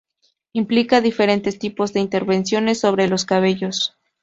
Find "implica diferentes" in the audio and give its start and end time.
0.53-1.59